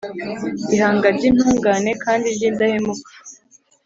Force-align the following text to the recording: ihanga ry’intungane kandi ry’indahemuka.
ihanga 0.73 1.07
ry’intungane 1.15 1.91
kandi 2.03 2.27
ry’indahemuka. 2.35 3.09